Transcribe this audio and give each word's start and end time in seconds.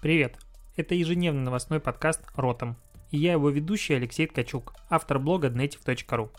Привет! 0.00 0.38
Это 0.76 0.94
ежедневный 0.94 1.42
новостной 1.42 1.78
подкаст 1.78 2.22
«Ротом». 2.34 2.78
И 3.10 3.18
я 3.18 3.32
его 3.32 3.50
ведущий 3.50 3.92
Алексей 3.92 4.26
Ткачук, 4.26 4.72
автор 4.88 5.18
блога 5.18 5.48
dnetiv.ru. 5.48 6.30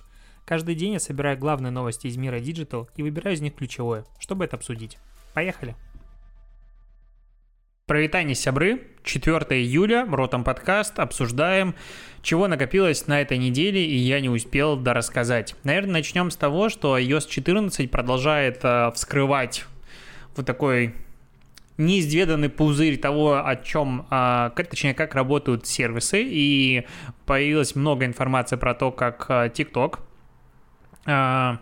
Каждый 0.48 0.74
день 0.74 0.94
я 0.94 1.00
собираю 1.00 1.38
главные 1.38 1.70
новости 1.70 2.08
из 2.08 2.18
мира 2.18 2.40
Digital 2.40 2.90
и 2.96 3.04
выбираю 3.04 3.36
из 3.36 3.42
них 3.42 3.54
ключевое, 3.54 4.04
чтобы 4.18 4.46
это 4.46 4.56
обсудить. 4.56 4.98
Поехали! 5.36 5.76
Провитание 7.86 8.34
сябры, 8.34 8.82
4 9.04 9.36
июля, 9.62 10.08
Ротом 10.10 10.44
подкаст, 10.44 10.98
обсуждаем, 10.98 11.76
чего 12.24 12.48
накопилось 12.48 13.06
на 13.06 13.22
этой 13.22 13.38
неделе, 13.38 13.86
и 13.86 13.96
я 13.96 14.22
не 14.22 14.30
успел 14.30 14.76
дорассказать. 14.76 15.56
Наверное, 15.64 15.94
начнем 15.94 16.32
с 16.32 16.36
того, 16.36 16.70
что 16.70 16.98
iOS 16.98 17.28
14 17.30 17.92
продолжает 17.92 18.62
э, 18.64 18.92
вскрывать 18.96 19.66
вот 20.36 20.48
такой 20.48 20.96
неизведанный 21.78 22.50
пузырь 22.50 22.98
того, 22.98 23.46
о 23.46 23.56
чем, 23.56 24.06
а, 24.10 24.50
точнее, 24.50 24.94
как 24.94 25.16
работают 25.16 25.66
сервисы, 25.66 26.24
и 26.24 26.86
появилось 27.26 27.76
много 27.76 28.06
информации 28.06 28.56
про 28.56 28.74
то, 28.74 28.92
как 28.92 29.26
а, 29.30 29.48
TikTok 29.48 30.00
а, 31.06 31.60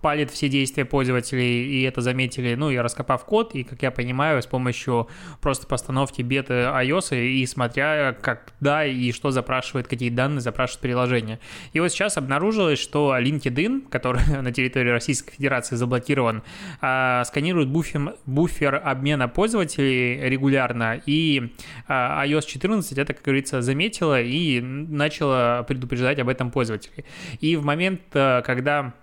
палит 0.00 0.30
все 0.30 0.48
действия 0.48 0.84
пользователей, 0.84 1.66
и 1.66 1.82
это 1.82 2.00
заметили, 2.00 2.54
ну, 2.54 2.70
и 2.70 2.76
раскопав 2.76 3.24
код, 3.24 3.54
и, 3.54 3.62
как 3.64 3.82
я 3.82 3.90
понимаю, 3.90 4.42
с 4.42 4.46
помощью 4.46 5.08
просто 5.40 5.66
постановки 5.66 6.22
беты 6.22 6.54
iOS 6.54 7.18
и 7.18 7.44
смотря, 7.46 8.16
когда 8.20 8.84
и 8.86 9.12
что 9.12 9.30
запрашивает, 9.30 9.88
какие 9.88 10.10
данные 10.10 10.40
запрашивает 10.40 10.80
приложение. 10.82 11.38
И 11.72 11.80
вот 11.80 11.90
сейчас 11.90 12.16
обнаружилось, 12.16 12.78
что 12.78 13.16
LinkedIn, 13.18 13.88
который 13.88 14.22
на 14.42 14.52
территории 14.52 14.90
Российской 14.90 15.32
Федерации 15.32 15.76
заблокирован, 15.76 16.42
а, 16.80 17.24
сканирует 17.24 17.68
буфер, 17.68 18.14
буфер 18.26 18.80
обмена 18.82 19.28
пользователей 19.28 20.28
регулярно, 20.28 21.00
и 21.06 21.52
а, 21.88 22.24
iOS 22.26 22.46
14 22.46 22.98
это, 22.98 23.14
как 23.14 23.22
говорится, 23.22 23.62
заметила 23.62 24.20
и 24.20 24.60
начала 24.60 25.62
предупреждать 25.62 26.18
об 26.18 26.28
этом 26.28 26.50
пользователей. 26.50 27.04
И 27.40 27.56
в 27.56 27.64
момент, 27.64 28.00
а, 28.14 28.42
когда 28.42 28.94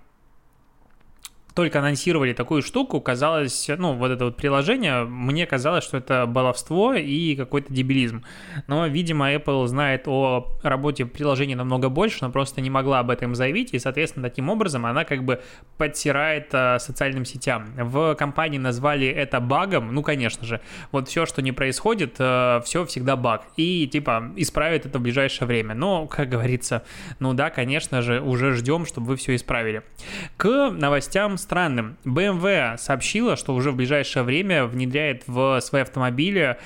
только 1.58 1.80
анонсировали 1.80 2.34
такую 2.34 2.62
штуку, 2.62 3.02
казалось, 3.02 3.68
ну, 3.80 3.94
вот 3.94 4.12
это 4.12 4.26
вот 4.26 4.38
приложение, 4.38 5.06
мне 5.06 5.48
казалось, 5.48 5.84
что 5.84 5.98
это 5.98 6.28
баловство 6.28 6.94
и 6.94 7.36
какой-то 7.36 7.74
дебилизм. 7.74 8.24
Но, 8.68 8.86
видимо, 8.86 9.34
Apple 9.34 9.66
знает 9.66 10.04
о 10.08 10.46
работе 10.62 11.08
приложения 11.08 11.56
намного 11.56 11.90
больше, 11.90 12.20
но 12.22 12.30
просто 12.30 12.62
не 12.62 12.70
могла 12.70 13.00
об 13.00 13.10
этом 13.10 13.34
заявить, 13.34 13.74
и, 13.74 13.80
соответственно, 13.80 14.30
таким 14.30 14.50
образом 14.50 14.86
она 14.86 15.04
как 15.04 15.24
бы 15.24 15.42
подтирает 15.80 16.50
а, 16.54 16.78
социальным 16.78 17.26
сетям. 17.26 17.74
В 17.76 18.14
компании 18.14 18.60
назвали 18.60 19.08
это 19.08 19.40
багом, 19.40 19.96
ну, 19.96 20.04
конечно 20.04 20.46
же, 20.46 20.62
вот 20.92 21.08
все, 21.08 21.26
что 21.26 21.42
не 21.42 21.54
происходит, 21.54 22.18
а, 22.20 22.62
все 22.62 22.86
всегда 22.86 23.16
баг, 23.16 23.46
и, 23.58 23.88
типа, 23.88 24.32
исправит 24.36 24.86
это 24.86 25.00
в 25.00 25.02
ближайшее 25.02 25.48
время. 25.48 25.74
Но, 25.74 26.06
как 26.06 26.30
говорится, 26.30 26.84
ну 27.18 27.34
да, 27.34 27.50
конечно 27.50 28.04
же, 28.04 28.22
уже 28.22 28.54
ждем, 28.54 28.86
чтобы 28.86 29.08
вы 29.08 29.16
все 29.16 29.34
исправили. 29.36 29.82
К 30.38 30.70
новостям 30.70 31.36
странным. 31.48 31.98
BMW 32.04 32.78
сообщила, 32.78 33.38
что 33.38 33.56
уже 33.56 33.72
в 33.72 33.76
ближайшее 33.78 34.24
время 34.24 34.66
внедряет 34.66 35.24
в 35.28 35.62
свои 35.62 35.84
автомобили 35.84 36.58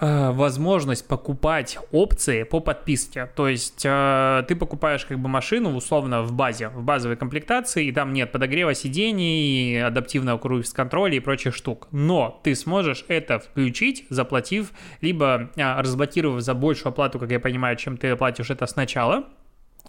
э, 0.00 0.30
возможность 0.32 1.06
покупать 1.06 1.78
опции 1.92 2.42
по 2.42 2.58
подписке. 2.58 3.26
То 3.36 3.46
есть 3.46 3.82
э, 3.84 4.42
ты 4.48 4.56
покупаешь 4.56 5.04
как 5.04 5.20
бы 5.20 5.28
машину 5.28 5.76
условно 5.76 6.22
в 6.22 6.32
базе, 6.32 6.70
в 6.70 6.82
базовой 6.82 7.16
комплектации, 7.16 7.86
и 7.86 7.92
там 7.92 8.12
нет 8.12 8.32
подогрева 8.32 8.74
сидений, 8.74 9.80
адаптивного 9.80 10.38
круиз-контроля 10.38 11.14
и 11.14 11.20
прочих 11.20 11.54
штук. 11.54 11.86
Но 11.92 12.40
ты 12.42 12.56
сможешь 12.56 13.04
это 13.06 13.38
включить, 13.38 14.06
заплатив, 14.10 14.72
либо 15.00 15.50
э, 15.54 15.80
разблокировав 15.80 16.40
за 16.40 16.54
большую 16.54 16.88
оплату, 16.88 17.20
как 17.20 17.30
я 17.30 17.38
понимаю, 17.38 17.76
чем 17.76 17.96
ты 17.96 18.16
платишь 18.16 18.50
это 18.50 18.66
сначала, 18.66 19.26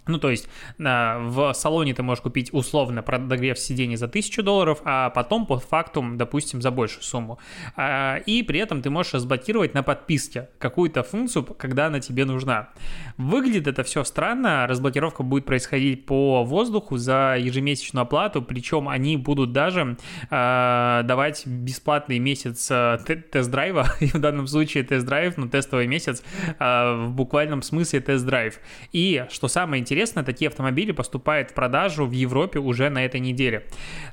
ну, 0.06 0.18
то 0.18 0.30
есть 0.30 0.48
в 0.78 1.52
салоне 1.54 1.94
ты 1.94 2.02
можешь 2.02 2.22
купить 2.22 2.52
условно 2.52 3.02
подогрев 3.02 3.58
сидений 3.58 3.96
за 3.96 4.06
1000 4.06 4.42
долларов, 4.42 4.80
а 4.84 5.10
потом 5.10 5.46
по 5.46 5.58
факту, 5.58 6.04
допустим, 6.14 6.60
за 6.60 6.70
большую 6.70 7.02
сумму. 7.02 7.38
А, 7.76 8.16
и 8.26 8.42
при 8.42 8.58
этом 8.58 8.82
ты 8.82 8.90
можешь 8.90 9.14
разблокировать 9.14 9.74
на 9.74 9.82
подписке 9.82 10.48
какую-то 10.58 11.02
функцию, 11.02 11.44
когда 11.44 11.86
она 11.86 12.00
тебе 12.00 12.24
нужна. 12.24 12.70
Выглядит 13.16 13.66
это 13.66 13.84
все 13.84 14.04
странно, 14.04 14.66
разблокировка 14.66 15.22
будет 15.22 15.44
происходить 15.44 16.06
по 16.06 16.44
воздуху 16.44 16.96
за 16.96 17.36
ежемесячную 17.38 18.02
оплату, 18.02 18.42
причем 18.42 18.88
они 18.88 19.16
будут 19.16 19.52
даже 19.52 19.96
э, 20.30 21.00
давать 21.04 21.46
бесплатный 21.46 22.18
месяц 22.18 22.68
э, 22.70 22.98
тест-драйва, 23.30 23.94
и 24.00 24.06
в 24.06 24.18
данном 24.18 24.46
случае 24.46 24.82
тест-драйв, 24.82 25.36
ну, 25.36 25.48
тестовый 25.48 25.86
месяц, 25.86 26.22
э, 26.58 27.04
в 27.06 27.12
буквальном 27.12 27.62
смысле 27.62 28.00
тест-драйв. 28.00 28.58
И, 28.92 29.24
что 29.30 29.48
самое 29.48 29.80
интересное, 29.80 29.91
интересно, 29.92 30.24
такие 30.24 30.48
автомобили 30.48 30.92
поступают 30.92 31.50
в 31.50 31.54
продажу 31.54 32.06
в 32.06 32.12
Европе 32.12 32.58
уже 32.58 32.88
на 32.88 33.04
этой 33.04 33.20
неделе. 33.20 33.66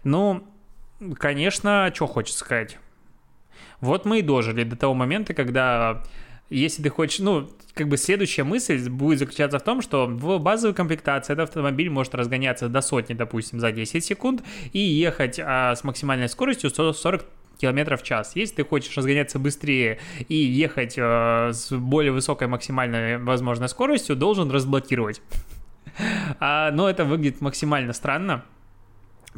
Ну, 0.03 0.43
конечно, 1.17 1.89
что 1.95 2.05
хочется 2.05 2.39
сказать. 2.39 2.77
Вот 3.79 4.03
мы 4.03 4.19
и 4.19 4.21
дожили 4.21 4.63
до 4.63 4.75
того 4.75 4.93
момента, 4.93 5.33
когда 5.33 6.03
если 6.49 6.81
ты 6.81 6.89
хочешь, 6.89 7.19
ну, 7.19 7.49
как 7.75 7.87
бы 7.87 7.95
следующая 7.95 8.43
мысль 8.43 8.89
будет 8.89 9.19
заключаться 9.19 9.59
в 9.59 9.63
том, 9.63 9.81
что 9.81 10.07
в 10.07 10.39
базовой 10.39 10.73
комплектации 10.73 11.33
этот 11.33 11.49
автомобиль 11.49 11.89
может 11.89 12.13
разгоняться 12.15 12.67
до 12.67 12.81
сотни, 12.81 13.13
допустим, 13.13 13.59
за 13.59 13.71
10 13.71 14.03
секунд 14.03 14.43
и 14.73 14.79
ехать 14.79 15.39
а, 15.39 15.75
с 15.75 15.83
максимальной 15.83 16.27
скоростью 16.27 16.71
140 16.71 17.23
километров 17.59 18.01
в 18.01 18.03
час. 18.03 18.35
Если 18.35 18.55
ты 18.55 18.65
хочешь 18.65 18.95
разгоняться 18.97 19.37
быстрее 19.37 19.99
и 20.27 20.35
ехать 20.35 20.95
э, 20.97 21.51
с 21.53 21.71
более 21.71 22.11
высокой 22.11 22.47
максимальной 22.47 23.17
возможной 23.17 23.69
скоростью, 23.69 24.15
должен 24.15 24.49
разблокировать. 24.49 25.21
А, 26.39 26.71
но 26.71 26.89
это 26.89 27.05
выглядит 27.05 27.41
максимально 27.41 27.93
странно 27.93 28.43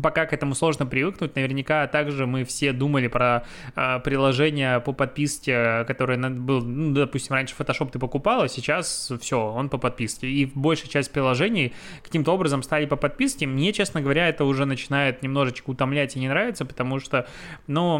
пока 0.02 0.26
к 0.26 0.34
этому 0.34 0.56
сложно 0.56 0.86
привыкнуть. 0.86 1.36
Наверняка 1.36 1.88
также 1.88 2.26
мы 2.26 2.44
все 2.44 2.74
думали 2.74 3.08
про 3.08 3.44
э, 3.76 4.00
приложение 4.00 4.80
по 4.80 4.94
подписке, 4.94 5.84
которое 5.86 6.18
был, 6.30 6.62
ну, 6.62 6.94
допустим, 6.94 7.36
раньше 7.36 7.56
Photoshop 7.58 7.92
ты 7.92 8.00
покупал, 8.00 8.44
а 8.44 8.48
сейчас 8.48 9.12
все, 9.20 9.40
он 9.40 9.70
по 9.70 9.78
подписке. 9.78 10.28
И 10.28 10.46
большая 10.46 10.90
часть 10.90 11.12
приложений 11.12 11.74
каким-то 12.04 12.34
образом 12.34 12.64
стали 12.64 12.86
по 12.86 12.96
подписке. 12.96 13.48
Мне, 13.48 13.74
честно 13.74 14.02
говоря, 14.02 14.30
это 14.30 14.46
уже 14.46 14.66
начинает 14.66 15.24
немножечко 15.24 15.70
утомлять 15.70 16.16
и 16.16 16.20
не 16.20 16.28
нравится, 16.28 16.66
потому 16.66 17.00
что, 17.00 17.28
ну, 17.68 18.00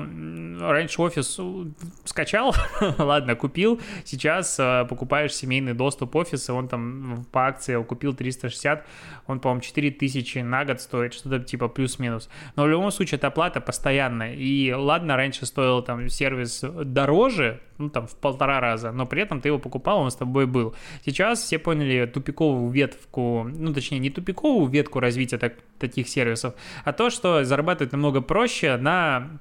раньше 0.60 1.02
офис 1.02 1.40
скачал, 2.06 2.56
ладно, 2.98 3.36
купил, 3.36 3.82
сейчас 4.06 4.58
э, 4.60 4.86
покупаешь 4.88 5.34
семейный 5.34 5.74
доступ 5.74 6.16
офиса, 6.16 6.54
он 6.54 6.68
там 6.68 7.26
по 7.32 7.48
акции 7.48 7.82
купил 7.84 8.14
360, 8.14 8.86
он, 9.28 9.40
по-моему, 9.40 9.62
4000 9.62 10.40
на 10.40 10.66
год 10.66 10.82
стоит, 10.82 11.14
что-то 11.14 11.40
типа 11.40 11.68
плюс-минус. 11.82 12.30
Но 12.56 12.64
в 12.64 12.70
любом 12.70 12.92
случае 12.92 13.18
это 13.18 13.28
оплата 13.28 13.60
постоянная. 13.60 14.36
И 14.36 14.72
ладно, 14.72 15.16
раньше 15.16 15.46
стоил 15.46 15.82
там 15.82 16.10
сервис 16.10 16.64
дороже, 16.64 17.60
ну 17.80 17.90
там 17.90 18.06
в 18.06 18.16
полтора 18.16 18.60
раза, 18.60 18.92
но 18.92 19.06
при 19.06 19.24
этом 19.24 19.42
ты 19.42 19.50
его 19.50 19.60
покупал, 19.60 20.00
он 20.02 20.12
с 20.12 20.16
тобой 20.16 20.46
был. 20.46 20.76
Сейчас 21.06 21.42
все 21.42 21.58
поняли 21.58 22.06
тупиковую 22.06 22.70
ветку, 22.70 23.50
ну 23.52 23.74
точнее 23.74 24.00
не 24.00 24.12
тупиковую 24.12 24.70
ветку 24.70 25.00
развития 25.00 25.40
так, 25.40 25.54
таких 25.80 26.08
сервисов, 26.08 26.54
а 26.86 26.94
то, 26.94 27.10
что 27.10 27.44
зарабатывать 27.44 27.94
намного 27.94 28.22
проще 28.22 28.78
на 28.78 29.40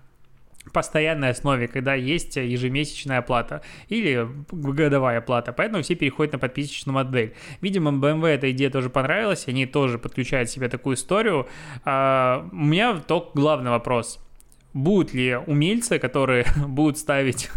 постоянной 0.73 1.31
основе, 1.31 1.69
когда 1.69 1.95
есть 1.95 2.37
ежемесячная 2.37 3.19
оплата 3.19 3.63
или 3.89 4.29
годовая 4.51 5.19
оплата, 5.19 5.53
поэтому 5.53 5.83
все 5.83 5.95
переходят 5.95 6.33
на 6.33 6.39
подписочную 6.39 6.95
модель. 6.95 7.35
Видимо, 7.61 7.91
BMW 7.91 8.29
эта 8.29 8.51
идея 8.51 8.71
тоже 8.71 8.91
понравилась, 8.91 9.49
они 9.49 9.67
тоже 9.67 9.99
подключают 9.99 10.51
себе 10.51 10.69
такую 10.69 10.97
историю. 10.97 11.49
А, 11.85 12.49
у 12.53 12.65
меня 12.65 12.99
только 12.99 13.31
главный 13.35 13.71
вопрос– 13.71 14.19
будут 14.73 15.13
ли 15.15 15.37
умельцы, 15.37 15.99
которые 15.99 16.47
будут 16.67 16.99
ставить 16.99 17.51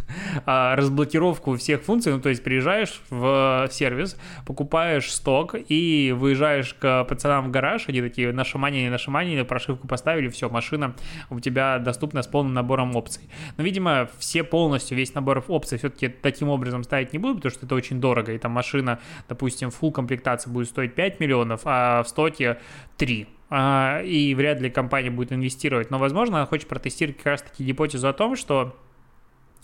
а, 0.46 0.76
разблокировку 0.76 1.56
всех 1.58 1.84
функций, 1.84 2.14
ну 2.14 2.20
то 2.20 2.30
есть 2.30 2.44
приезжаешь 2.44 3.02
в 3.10 3.68
сервис, 3.72 4.18
покупаешь 4.46 5.12
сток 5.12 5.56
и 5.56 6.14
выезжаешь 6.18 6.74
к 6.74 7.04
пацанам 7.06 7.48
в 7.48 7.52
гараж, 7.52 7.86
они 7.88 8.02
такие 8.02 8.32
нашаманили, 8.32 8.90
нашаманили, 8.90 9.44
прошивку 9.44 9.88
поставили, 9.88 10.28
все, 10.30 10.50
машина 10.50 10.96
у 11.30 11.40
тебя 11.40 11.80
доступна 11.80 12.22
с 12.22 12.28
полным 12.28 12.54
набором 12.54 12.96
опций. 12.96 13.30
Но, 13.58 13.64
видимо, 13.64 14.10
все 14.18 14.44
полностью, 14.44 14.98
весь 14.98 15.14
набор 15.14 15.44
опций 15.48 15.78
все-таки 15.78 16.08
таким 16.08 16.50
образом 16.50 16.84
ставить 16.84 17.14
не 17.14 17.20
будут, 17.20 17.38
потому 17.38 17.52
что 17.52 17.66
это 17.66 17.76
очень 17.76 18.00
дорого, 18.00 18.32
и 18.34 18.38
там 18.38 18.52
машина, 18.52 19.00
допустим, 19.30 19.70
full 19.70 19.92
комплектация 19.92 20.52
будет 20.52 20.68
стоить 20.68 20.96
5 20.96 21.20
миллионов, 21.20 21.62
а 21.66 22.04
в 22.04 22.08
стоке 22.10 22.60
3 22.98 23.28
а, 23.43 23.43
и 23.52 24.34
вряд 24.36 24.60
ли 24.62 24.70
компания 24.70 25.12
будет 25.12 25.32
инвестировать. 25.32 25.92
Но, 25.92 26.00
возможно, 26.00 26.38
она 26.38 26.46
хочет 26.46 26.68
протестировать 26.68 27.18
как 27.18 27.26
раз-таки 27.28 27.64
гипотезу 27.64 28.08
о 28.08 28.14
том, 28.14 28.36
что 28.36 28.76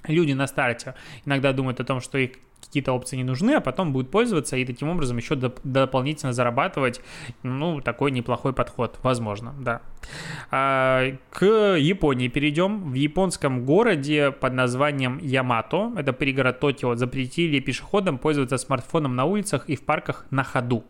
люди 0.08 0.34
на 0.34 0.48
старте 0.48 0.96
иногда 1.26 1.54
думают 1.54 1.80
о 1.80 1.84
том, 1.84 2.00
что 2.00 2.18
их 2.18 2.32
какие-то 2.62 2.92
опции 2.94 3.18
не 3.18 3.24
нужны, 3.24 3.52
а 3.52 3.62
потом 3.62 3.94
будет 3.94 4.12
пользоваться 4.12 4.58
и 4.58 4.66
таким 4.66 4.90
образом 4.90 5.18
еще 5.18 5.36
доп- 5.36 5.60
дополнительно 5.64 6.34
зарабатывать. 6.34 7.02
Ну, 7.42 7.82
такой 7.82 8.12
неплохой 8.12 8.54
подход, 8.54 9.00
возможно, 9.02 9.56
да. 9.60 9.82
А, 10.52 11.06
к 11.32 11.46
Японии 11.46 12.28
перейдем. 12.28 12.92
В 12.92 12.94
японском 12.94 13.66
городе 13.66 14.32
под 14.32 14.54
названием 14.54 15.20
Ямато, 15.20 15.92
это 15.98 16.14
пригород 16.14 16.60
Токио, 16.60 16.96
запретили 16.96 17.60
пешеходам 17.60 18.18
пользоваться 18.18 18.58
смартфоном 18.58 19.16
на 19.16 19.26
улицах 19.26 19.70
и 19.70 19.76
в 19.76 19.84
парках 19.84 20.26
на 20.30 20.44
ходу. 20.44 20.84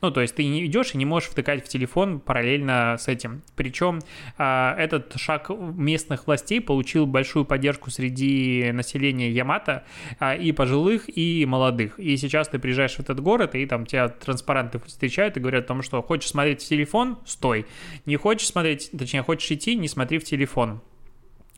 Ну, 0.00 0.10
то 0.10 0.20
есть 0.20 0.34
ты 0.34 0.44
не 0.44 0.66
идешь 0.66 0.94
и 0.94 0.98
не 0.98 1.04
можешь 1.04 1.28
втыкать 1.30 1.64
в 1.64 1.68
телефон 1.68 2.20
параллельно 2.20 2.96
с 2.98 3.08
этим. 3.08 3.42
Причем 3.56 4.00
а, 4.38 4.74
этот 4.78 5.14
шаг 5.16 5.50
местных 5.50 6.26
властей 6.26 6.60
получил 6.60 7.06
большую 7.06 7.44
поддержку 7.44 7.90
среди 7.90 8.70
населения 8.72 9.30
Ямато 9.30 9.84
а, 10.18 10.34
и 10.34 10.52
пожилых, 10.52 11.04
и 11.14 11.44
молодых. 11.46 11.98
И 11.98 12.16
сейчас 12.16 12.48
ты 12.48 12.58
приезжаешь 12.58 12.96
в 12.96 13.00
этот 13.00 13.20
город, 13.20 13.54
и 13.54 13.66
там 13.66 13.86
тебя 13.86 14.08
транспаранты 14.08 14.78
встречают 14.78 15.36
и 15.36 15.40
говорят 15.40 15.64
о 15.64 15.68
том, 15.68 15.82
что 15.82 16.02
хочешь 16.02 16.30
смотреть 16.30 16.62
в 16.62 16.68
телефон, 16.68 17.18
стой. 17.24 17.66
Не 18.06 18.16
хочешь 18.16 18.48
смотреть, 18.48 18.90
точнее, 18.96 19.22
хочешь 19.22 19.50
идти, 19.50 19.76
не 19.76 19.88
смотри 19.88 20.18
в 20.18 20.24
телефон. 20.24 20.80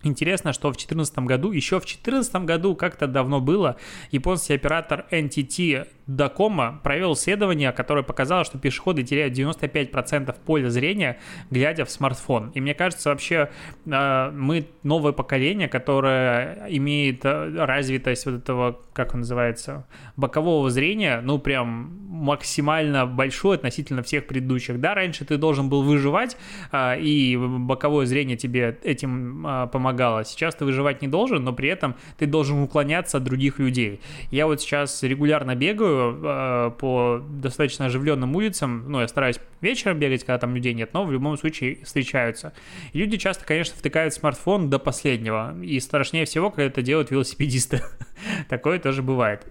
Интересно, 0.05 0.53
что 0.53 0.69
в 0.69 0.73
2014 0.73 1.19
году, 1.21 1.51
еще 1.51 1.81
в 1.81 1.85
2014 1.85 2.35
году, 2.45 2.77
как-то 2.77 3.07
давно 3.07 3.41
было, 3.41 3.77
японский 4.11 4.55
оператор 4.55 5.07
NTT 5.11 5.87
Дакома 6.07 6.81
провел 6.83 7.15
исследование, 7.15 7.73
которое 7.73 8.03
показало, 8.03 8.45
что 8.45 8.59
пешеходы 8.59 9.03
теряют 9.03 9.33
95% 9.35 10.37
поля 10.45 10.69
зрения, 10.69 11.19
глядя 11.51 11.87
в 11.87 11.91
смартфон. 11.91 12.51
И 12.51 12.61
мне 12.61 12.75
кажется, 12.75 13.09
вообще 13.09 13.49
э, 13.87 14.31
мы 14.31 14.67
новое 14.83 15.13
поколение, 15.13 15.67
которое 15.67 16.67
имеет 16.69 17.25
э, 17.25 17.55
развитость 17.57 18.27
вот 18.27 18.35
этого, 18.35 18.81
как 18.93 19.15
он 19.15 19.21
называется, 19.21 19.87
бокового 20.17 20.69
зрения, 20.69 21.23
ну 21.23 21.39
прям 21.39 21.97
максимально 22.11 23.07
большой 23.07 23.57
относительно 23.57 24.03
всех 24.03 24.27
предыдущих. 24.27 24.79
Да, 24.81 24.95
раньше 24.95 25.25
ты 25.25 25.39
должен 25.39 25.71
был 25.71 25.83
выживать, 25.83 26.37
э, 26.71 27.01
и 27.01 27.39
боковое 27.39 28.05
зрение 28.05 28.37
тебе 28.37 28.79
этим 28.83 29.69
помогало. 29.73 29.94
Сейчас 30.25 30.55
ты 30.55 30.65
выживать 30.65 31.03
не 31.03 31.09
должен, 31.09 31.43
но 31.45 31.53
при 31.53 31.69
этом 31.69 31.97
ты 32.19 32.27
должен 32.27 32.61
уклоняться 32.63 33.19
от 33.19 33.25
других 33.25 33.59
людей. 33.59 34.01
Я 34.31 34.47
вот 34.47 34.61
сейчас 34.61 35.03
регулярно 35.03 35.55
бегаю, 35.55 36.21
э, 36.23 36.71
по 36.79 37.23
достаточно 37.29 37.87
оживленным 37.87 38.35
улицам. 38.37 38.85
Ну, 38.89 39.01
я 39.01 39.09
стараюсь 39.09 39.41
вечером 39.61 39.99
бегать, 39.99 40.25
когда 40.25 40.39
там 40.39 40.55
людей 40.55 40.75
нет, 40.75 40.93
но 40.93 41.05
в 41.05 41.13
любом 41.13 41.37
случае 41.37 41.85
встречаются. 41.85 42.53
Люди 42.93 43.17
часто, 43.17 43.45
конечно, 43.45 43.77
втыкают 43.77 44.15
смартфон 44.15 44.71
до 44.71 44.79
последнего. 44.79 45.55
И 45.63 45.81
страшнее 45.81 46.25
всего, 46.25 46.51
когда 46.51 46.65
это 46.65 46.83
делают 46.83 47.11
велосипедисты. 47.11 47.83
Такое 48.49 48.79
тоже 48.79 49.03
бывает. 49.03 49.47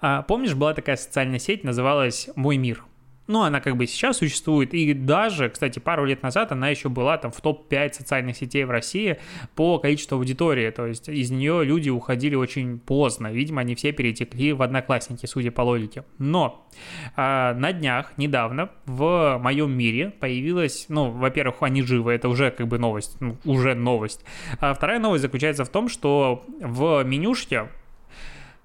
А, 0.00 0.22
помнишь, 0.22 0.54
была 0.54 0.72
такая 0.74 0.96
социальная 0.96 1.38
сеть, 1.38 1.64
называлась 1.64 2.30
«Мой 2.34 2.56
мир»? 2.56 2.84
Ну, 3.30 3.42
она 3.42 3.60
как 3.60 3.76
бы 3.76 3.86
сейчас 3.86 4.16
существует. 4.16 4.74
И 4.74 4.92
даже, 4.92 5.50
кстати, 5.50 5.78
пару 5.78 6.04
лет 6.04 6.20
назад 6.24 6.50
она 6.50 6.68
еще 6.68 6.88
была 6.88 7.16
там 7.16 7.30
в 7.30 7.40
топ-5 7.40 7.92
социальных 7.92 8.36
сетей 8.36 8.64
в 8.64 8.70
России 8.70 9.18
по 9.54 9.78
количеству 9.78 10.16
аудитории. 10.16 10.68
То 10.70 10.86
есть 10.86 11.08
из 11.08 11.30
нее 11.30 11.64
люди 11.64 11.90
уходили 11.90 12.34
очень 12.34 12.80
поздно. 12.80 13.28
Видимо, 13.28 13.60
они 13.60 13.76
все 13.76 13.92
перетекли 13.92 14.52
в 14.52 14.62
одноклассники, 14.62 15.26
судя 15.26 15.52
по 15.52 15.62
логике. 15.62 16.02
Но 16.18 16.66
а, 17.14 17.54
на 17.54 17.72
днях, 17.72 18.14
недавно, 18.16 18.70
в 18.86 19.38
моем 19.40 19.70
мире 19.70 20.10
появилась, 20.10 20.86
ну, 20.88 21.12
во-первых, 21.12 21.62
они 21.62 21.82
живы, 21.82 22.12
это 22.12 22.28
уже 22.28 22.50
как 22.50 22.66
бы 22.66 22.80
новость, 22.80 23.16
ну, 23.20 23.36
уже 23.44 23.76
новость. 23.76 24.24
А 24.58 24.74
вторая 24.74 24.98
новость 24.98 25.22
заключается 25.22 25.64
в 25.64 25.68
том, 25.68 25.88
что 25.88 26.44
в 26.60 27.04
менюшке 27.04 27.68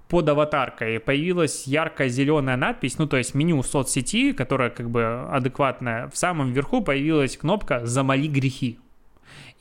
под 0.08 0.28
аватаркой 0.28 1.00
появилась 1.00 1.66
яркая 1.66 2.08
зеленая 2.08 2.56
надпись, 2.56 2.98
ну 2.98 3.06
то 3.06 3.16
есть 3.16 3.34
меню 3.34 3.62
соцсети, 3.62 4.32
которая 4.32 4.70
как 4.70 4.90
бы 4.90 5.26
адекватная. 5.30 6.08
В 6.08 6.16
самом 6.16 6.52
верху 6.52 6.82
появилась 6.82 7.36
кнопка 7.36 7.84
«Замоли 7.84 8.28
грехи». 8.28 8.78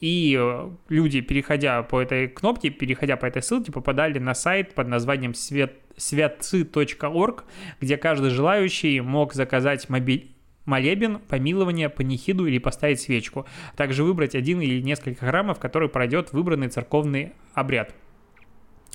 И 0.01 0.38
э, 0.38 0.69
люди, 0.89 1.21
переходя 1.21 1.81
по 1.81 2.01
этой 2.01 2.27
кнопке, 2.27 2.69
переходя 2.69 3.15
по 3.15 3.25
этой 3.25 3.42
ссылке, 3.42 3.71
попадали 3.71 4.19
на 4.19 4.36
сайт 4.36 4.75
под 4.75 4.88
названием 4.88 5.33
свет, 5.33 5.74
святцы.орг, 5.95 7.45
где 7.80 7.97
каждый 7.97 8.30
желающий 8.30 9.00
мог 9.01 9.33
заказать 9.33 9.89
мобиль 9.89 10.31
молебен, 10.65 11.19
помилование, 11.19 11.89
панихиду 11.89 12.45
или 12.45 12.57
поставить 12.57 13.00
свечку. 13.00 13.45
Также 13.75 14.03
выбрать 14.03 14.36
один 14.36 14.62
или 14.62 14.81
несколько 14.81 15.25
храмов, 15.25 15.59
который 15.59 15.89
пройдет 15.89 16.33
выбранный 16.33 16.69
церковный 16.69 17.33
обряд. 17.53 17.94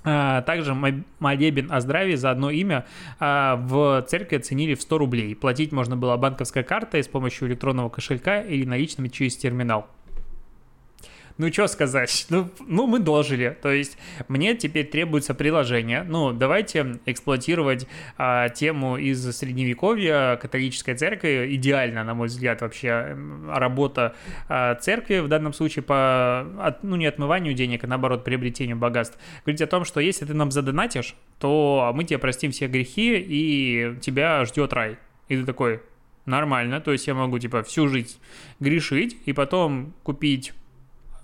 А, 0.02 0.43
также 0.43 0.75
молебен 0.75 1.70
о 1.70 1.81
здравии 1.81 2.14
за 2.14 2.31
одно 2.31 2.50
имя 2.50 2.87
а, 3.19 3.56
в 3.56 4.02
церкви 4.08 4.37
оценили 4.37 4.75
в 4.75 4.82
100 4.82 4.99
рублей. 4.99 5.35
Платить 5.35 5.73
можно 5.73 5.97
было 5.97 6.17
банковской 6.17 6.62
картой 6.62 7.02
с 7.02 7.08
помощью 7.08 7.49
электронного 7.49 7.88
кошелька 7.88 8.41
или 8.41 8.64
наличными 8.64 9.08
через 9.08 9.37
терминал 9.37 9.88
ну 11.40 11.50
что 11.50 11.69
сказать, 11.69 12.26
ну, 12.28 12.50
ну 12.66 12.87
мы 12.87 12.98
дожили, 12.98 13.56
то 13.62 13.72
есть 13.72 13.96
мне 14.28 14.54
теперь 14.54 14.87
требуется 14.87 15.32
приложение, 15.32 16.02
ну 16.02 16.32
давайте 16.32 17.00
эксплуатировать 17.06 17.87
а, 18.19 18.50
тему 18.50 18.98
из 18.98 19.25
средневековья. 19.34 20.37
Католической 20.37 20.94
церкви, 20.94 21.54
идеально, 21.54 22.04
на 22.04 22.12
мой 22.12 22.28
взгляд, 22.28 22.60
вообще 22.60 23.16
работа 23.48 24.14
а, 24.48 24.75
церкви 24.75 25.20
в 25.20 25.28
данном 25.28 25.54
случае 25.54 25.82
по, 25.82 26.40
от, 26.62 26.82
ну 26.82 26.96
не 26.96 27.06
отмыванию 27.06 27.54
денег, 27.54 27.84
а 27.84 27.87
наоборот 27.87 28.22
приобретению 28.22 28.76
богатств, 28.76 29.19
говорить 29.46 29.62
о 29.62 29.66
том, 29.66 29.87
что 29.87 30.00
если 30.00 30.26
ты 30.26 30.34
нам 30.34 30.50
задонатишь, 30.50 31.14
то 31.38 31.90
мы 31.94 32.04
тебе 32.04 32.19
простим 32.19 32.50
все 32.50 32.66
грехи 32.66 33.16
и 33.16 33.96
тебя 34.02 34.44
ждет 34.44 34.75
рай. 34.75 34.98
И 35.28 35.38
ты 35.38 35.46
такой, 35.46 35.81
нормально, 36.26 36.82
то 36.82 36.92
есть 36.92 37.06
я 37.06 37.14
могу 37.14 37.38
типа 37.38 37.62
всю 37.62 37.88
жизнь 37.88 38.19
грешить 38.58 39.16
и 39.25 39.32
потом 39.32 39.94
купить 40.02 40.52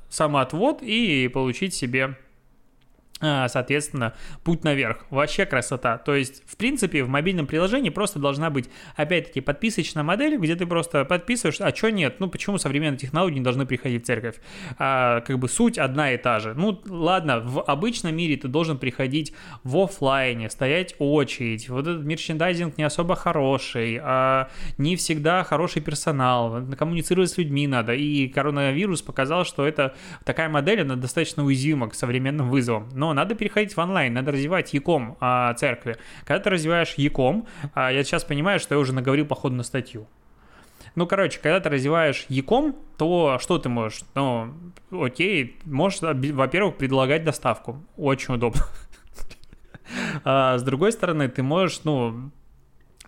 самоотвод 0.09 0.83
и 0.83 1.29
получить 1.29 1.75
себе 1.75 2.17
соответственно, 3.21 4.15
путь 4.45 4.65
наверх. 4.65 5.07
Вообще 5.11 5.47
красота. 5.47 5.99
То 5.99 6.15
есть, 6.15 6.43
в 6.47 6.57
принципе, 6.57 7.03
в 7.03 7.09
мобильном 7.09 7.47
приложении 7.47 7.91
просто 7.91 8.19
должна 8.19 8.51
быть, 8.51 8.69
опять-таки, 8.95 9.41
подписочная 9.41 10.03
модель, 10.03 10.37
где 10.37 10.55
ты 10.55 10.67
просто 10.67 11.05
подписываешь, 11.05 11.61
а 11.61 11.75
что 11.75 11.91
нет? 11.91 12.17
Ну, 12.21 12.29
почему 12.29 12.59
современные 12.59 12.99
технологии 12.99 13.39
не 13.39 13.45
должны 13.45 13.65
приходить 13.65 14.03
в 14.03 14.07
церковь? 14.07 14.37
А, 14.79 15.21
как 15.23 15.39
бы 15.39 15.49
суть 15.49 15.79
одна 15.79 16.13
и 16.13 16.19
та 16.19 16.41
же. 16.41 16.55
Ну, 16.55 16.83
ладно, 16.87 17.41
в 17.41 17.63
обычном 17.63 18.15
мире 18.15 18.37
ты 18.37 18.49
должен 18.49 18.79
приходить 18.79 19.33
в 19.65 19.79
офлайне, 19.79 20.51
стоять 20.51 20.95
очередь. 20.99 21.69
Вот 21.69 21.87
этот 21.87 22.05
мерчендайзинг 22.05 22.77
не 22.77 22.85
особо 22.85 23.17
хороший, 23.17 23.99
а 24.03 24.51
не 24.77 24.97
всегда 24.97 25.43
хороший 25.43 25.81
персонал, 25.81 26.63
коммуницировать 26.77 27.31
с 27.31 27.39
людьми 27.39 27.67
надо. 27.67 27.95
И 27.95 28.29
коронавирус 28.29 29.01
показал, 29.01 29.45
что 29.45 29.67
это 29.67 29.95
такая 30.25 30.49
модель, 30.49 30.83
она 30.83 30.97
достаточно 30.97 31.45
уязвима 31.45 31.89
к 31.89 31.95
современным 31.95 32.51
вызовам. 32.51 32.89
Но 32.93 33.06
но 33.07 33.13
надо 33.13 33.35
переходить 33.35 33.77
в 33.77 33.79
онлайн, 33.79 34.13
надо 34.13 34.33
развивать 34.33 34.75
яком 34.75 35.17
а, 35.21 35.55
церкви. 35.55 35.97
Когда 36.25 36.43
ты 36.43 36.51
развиваешь 36.51 36.95
яком, 36.97 37.47
а, 37.75 37.93
я 37.93 38.03
сейчас 38.03 38.25
понимаю, 38.25 38.59
что 38.59 38.75
я 38.75 38.81
уже 38.81 38.93
наговорил 38.93 39.27
походу 39.27 39.55
на 39.55 39.63
статью. 39.63 40.07
Ну, 40.97 41.07
короче, 41.07 41.39
когда 41.41 41.61
ты 41.61 41.69
развиваешь 41.69 42.27
яком, 42.29 42.75
то 42.97 43.39
что 43.39 43.59
ты 43.59 43.69
можешь? 43.69 44.01
Ну, 44.15 44.55
окей, 44.91 45.59
можешь, 45.65 46.01
во-первых, 46.01 46.77
предлагать 46.79 47.25
доставку. 47.25 47.85
Очень 47.97 48.35
удобно. 48.35 48.63
А, 50.25 50.59
с 50.59 50.65
другой 50.65 50.91
стороны, 50.91 51.29
ты 51.29 51.45
можешь, 51.45 51.83
ну, 51.85 52.33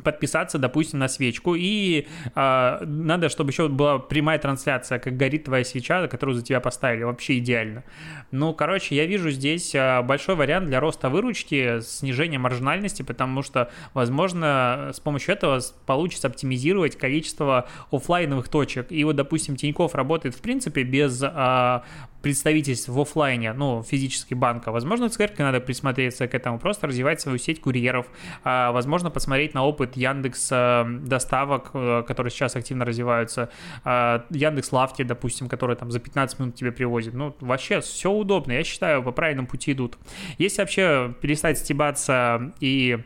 подписаться, 0.03 0.59
допустим, 0.59 0.99
на 0.99 1.09
свечку, 1.09 1.55
и 1.55 2.07
э, 2.35 2.85
надо, 2.85 3.29
чтобы 3.29 3.51
еще 3.51 3.69
была 3.69 3.99
прямая 3.99 4.39
трансляция, 4.39 4.99
как 4.99 5.17
горит 5.17 5.45
твоя 5.45 5.65
свеча, 5.65 6.07
которую 6.09 6.37
за 6.37 6.43
тебя 6.43 6.61
поставили, 6.61 7.03
вообще 7.05 7.39
идеально. 7.39 7.85
Ну, 8.31 8.53
короче, 8.55 8.95
я 8.95 9.07
вижу 9.07 9.31
здесь 9.31 9.75
э, 9.75 10.03
большой 10.03 10.35
вариант 10.35 10.67
для 10.67 10.81
роста 10.81 11.09
выручки, 11.09 11.81
снижения 11.81 12.39
маржинальности, 12.39 13.03
потому 13.03 13.43
что, 13.43 13.71
возможно, 13.95 14.91
с 14.95 15.01
помощью 15.01 15.35
этого 15.35 15.61
получится 15.87 16.29
оптимизировать 16.29 16.97
количество 16.97 17.69
офлайновых 17.91 18.49
точек. 18.49 18.91
И 18.91 19.05
вот, 19.05 19.17
допустим, 19.17 19.57
Тиньков 19.57 19.95
работает, 19.95 20.35
в 20.35 20.41
принципе, 20.41 20.83
без 20.83 21.23
э, 21.23 21.81
представительств 22.23 22.89
в 22.89 23.01
офлайне, 23.01 23.53
ну, 23.53 23.83
физически 23.83 24.35
банка. 24.35 24.73
Возможно, 24.73 25.09
церкви 25.09 25.43
надо 25.43 25.61
присмотреться 25.61 26.27
к 26.27 26.35
этому, 26.35 26.59
просто 26.59 26.87
развивать 26.87 27.21
свою 27.21 27.39
сеть 27.39 27.61
курьеров, 27.61 28.07
а, 28.45 28.73
возможно, 28.73 29.11
посмотреть 29.11 29.55
на 29.55 29.65
опыт 29.65 29.97
Яндекс 29.97 30.49
э, 30.51 30.85
доставок, 31.03 31.71
э, 31.75 32.03
которые 32.07 32.31
сейчас 32.31 32.57
активно 32.57 32.85
развиваются, 32.85 33.51
а, 33.85 34.25
Яндекс 34.31 34.73
Лавки, 34.73 35.03
допустим, 35.03 35.49
который 35.49 35.77
там 35.77 35.91
за 35.91 36.01
15 36.01 36.39
минут 36.39 36.55
тебе 36.57 36.73
привозит. 36.73 37.15
Ну, 37.15 37.35
вообще 37.41 37.81
все 37.81 38.11
удобно, 38.11 38.53
я 38.53 38.65
считаю, 38.65 39.03
по 39.03 39.13
правильному 39.13 39.49
пути 39.49 39.73
идут. 39.73 39.97
Если 40.39 40.61
вообще 40.61 41.15
перестать 41.21 41.59
стебаться 41.59 42.53
и 42.61 42.99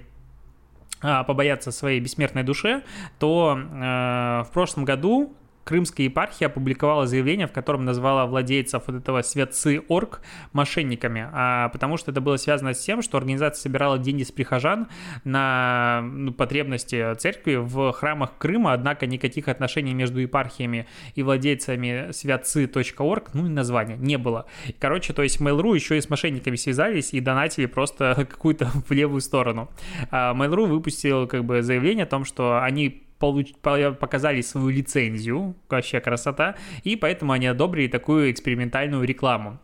а, 1.02 1.25
побояться 1.25 1.73
своей 1.73 2.00
бессмертной 2.00 2.45
душе, 2.45 2.83
то 3.19 3.59
э, 3.59 4.45
в 4.45 4.50
прошлом 4.52 4.85
году 4.85 5.37
Крымская 5.64 6.07
епархия 6.07 6.49
опубликовала 6.49 7.07
заявление, 7.07 7.47
в 7.47 7.52
котором 7.52 7.85
назвала 7.85 8.26
владельцев 8.26 8.85
вот 8.87 8.97
этого 8.97 9.23
Светцы.орг 9.23 10.21
мошенниками, 10.52 11.28
а, 11.33 11.69
потому 11.69 11.97
что 11.97 12.11
это 12.11 12.21
было 12.21 12.37
связано 12.37 12.75
с 12.75 12.81
тем, 12.81 13.02
что 13.02 13.19
организация 13.19 13.62
собирала 13.62 13.99
деньги 13.99 14.23
с 14.23 14.33
прихожан 14.33 14.88
на 15.25 16.00
ну, 16.02 16.33
потребности 16.33 17.14
церкви 17.14 17.57
в 17.57 17.92
храмах 17.92 18.37
Крыма, 18.38 18.73
однако 18.73 19.07
никаких 19.07 19.49
отношений 19.49 19.95
между 19.95 20.21
епархиями 20.21 20.87
и 21.14 21.23
владельцами 21.23 22.11
святцы.орг, 22.12 23.31
ну 23.35 23.47
и 23.47 23.49
названия, 23.49 23.97
не 23.97 24.19
было. 24.19 24.47
Короче, 24.78 25.12
то 25.12 25.23
есть 25.23 25.40
Mail.ru 25.40 25.75
еще 25.75 25.97
и 25.97 26.00
с 26.00 26.11
мошенниками 26.11 26.57
связались 26.57 27.14
и 27.14 27.21
донатили 27.21 27.66
просто 27.66 28.14
какую-то 28.31 28.71
в 28.88 28.90
левую 28.90 29.21
сторону. 29.21 29.71
А 30.11 30.35
Mail.ru 30.35 30.66
выпустил 30.66 31.26
как 31.26 31.45
бы 31.45 31.62
заявление 31.62 32.04
о 32.04 32.09
том, 32.09 32.25
что 32.25 32.62
они 32.62 33.02
получ... 33.23 33.55
показали 34.00 34.43
свою 34.43 34.69
лицензию, 34.71 35.55
вообще 35.69 36.00
красота, 36.00 36.57
и 36.83 36.97
поэтому 36.97 37.33
они 37.33 37.47
одобрили 37.47 37.88
такую 37.88 38.33
экспериментальную 38.33 39.05
рекламу. 39.05 39.61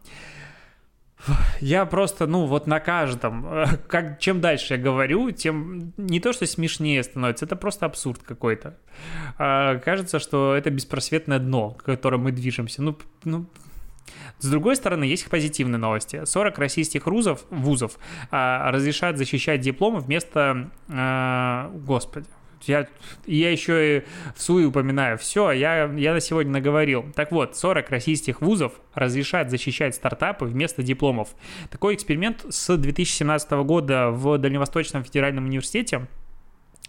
Я 1.60 1.84
просто, 1.84 2.28
ну, 2.28 2.46
вот 2.46 2.68
на 2.68 2.78
каждом, 2.78 3.44
как, 3.88 4.20
чем 4.20 4.40
дальше 4.40 4.74
я 4.74 4.80
говорю, 4.80 5.32
тем 5.32 5.92
не 5.96 6.20
то, 6.20 6.32
что 6.32 6.46
смешнее 6.46 7.02
становится, 7.02 7.46
это 7.46 7.56
просто 7.56 7.86
абсурд 7.86 8.22
какой-то. 8.22 8.78
А, 9.38 9.78
кажется, 9.78 10.20
что 10.20 10.54
это 10.54 10.70
беспросветное 10.70 11.40
дно, 11.40 11.70
к 11.70 11.82
которому 11.82 12.24
мы 12.24 12.32
движемся. 12.32 12.82
Ну, 12.82 12.96
ну, 13.24 13.46
с 14.38 14.48
другой 14.48 14.76
стороны, 14.76 15.04
есть 15.04 15.28
позитивные 15.28 15.78
новости. 15.78 16.24
40 16.24 16.58
российских 16.58 17.06
вузов, 17.06 17.44
вузов 17.50 17.98
а, 18.30 18.70
разрешают 18.70 19.18
защищать 19.18 19.60
дипломы 19.60 19.98
вместо... 19.98 20.70
А, 20.88 21.70
господи, 21.74 22.26
я, 22.64 22.86
я 23.26 23.50
еще 23.50 23.98
и 23.98 24.02
в 24.34 24.42
СУИ 24.42 24.64
упоминаю. 24.64 25.18
Все, 25.18 25.50
я, 25.52 25.84
я 25.84 26.12
на 26.12 26.20
сегодня 26.20 26.52
наговорил. 26.52 27.06
Так 27.14 27.32
вот, 27.32 27.56
40 27.56 27.90
российских 27.90 28.40
вузов 28.40 28.72
разрешают 28.94 29.50
защищать 29.50 29.94
стартапы 29.94 30.46
вместо 30.46 30.82
дипломов. 30.82 31.28
Такой 31.70 31.94
эксперимент 31.94 32.44
с 32.48 32.76
2017 32.76 33.50
года 33.64 34.10
в 34.10 34.38
Дальневосточном 34.38 35.04
федеральном 35.04 35.44
университете 35.44 36.06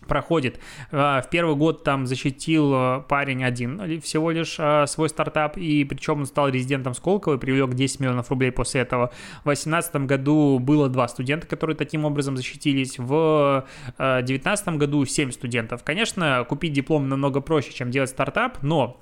проходит. 0.10 0.60
А, 0.92 1.22
в 1.22 1.30
первый 1.30 1.56
год 1.56 1.86
там 1.86 2.06
защитил 2.06 2.72
а, 2.74 3.00
парень 3.02 3.46
один 3.46 4.02
всего 4.02 4.32
лишь 4.32 4.58
а, 4.60 4.86
свой 4.88 5.08
стартап, 5.08 5.56
и 5.58 5.86
причем 5.86 6.20
он 6.20 6.26
стал 6.26 6.50
резидентом 6.50 6.94
Сколково 6.94 7.36
и 7.36 7.38
привлек 7.38 7.74
10 7.74 8.02
миллионов 8.02 8.30
рублей 8.30 8.52
после 8.52 8.82
этого. 8.82 9.12
В 9.42 9.46
2018 9.46 9.96
году 10.08 10.60
было 10.60 10.90
два 10.90 11.08
студента, 11.08 11.48
которые 11.48 11.78
таким 11.78 12.04
образом 12.04 12.36
защитились. 12.36 12.98
В 13.00 13.66
2019 13.98 14.68
году 14.70 15.06
7 15.06 15.32
студентов. 15.32 15.84
Конечно, 15.84 16.46
купить 16.50 16.74
диплом 16.74 17.08
намного 17.08 17.40
проще, 17.40 17.72
чем 17.72 17.92
делать 17.92 18.10
стартап, 18.10 18.62
но 18.64 19.00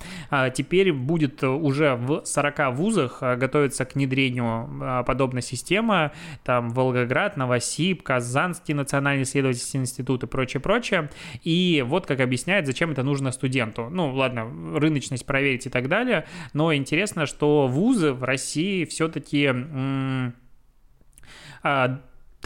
теперь 0.53 0.91
будет 0.91 1.43
уже 1.43 1.95
в 1.95 2.25
40 2.25 2.75
вузах 2.75 3.21
готовиться 3.21 3.85
к 3.85 3.95
внедрению 3.95 5.03
подобной 5.05 5.41
системы. 5.41 6.11
Там 6.43 6.69
Волгоград, 6.71 7.37
Новосиб, 7.37 8.03
Казанский 8.03 8.73
национальный 8.73 9.23
исследовательский 9.23 9.79
институт 9.79 10.23
и 10.23 10.27
прочее, 10.27 10.59
прочее 10.59 10.96
прочее. 10.97 11.09
И 11.43 11.83
вот 11.85 12.05
как 12.05 12.19
объясняет, 12.19 12.65
зачем 12.65 12.91
это 12.91 13.03
нужно 13.03 13.31
студенту. 13.31 13.89
Ну, 13.89 14.13
ладно, 14.13 14.45
рыночность 14.79 15.25
проверить 15.25 15.65
и 15.65 15.69
так 15.69 15.87
далее, 15.87 16.25
но 16.53 16.73
интересно, 16.73 17.25
что 17.25 17.67
вузы 17.67 18.13
в 18.13 18.23
России 18.23 18.85
все-таки 18.85 19.51